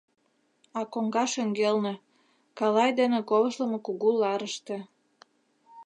А 0.79 0.81
коҥга 0.93 1.25
шеҥгелне, 1.33 1.93
калай 2.57 2.91
дене 2.99 3.19
ковыжлымо 3.29 3.77
кугу 3.85 4.09
ларыште. 4.21 4.77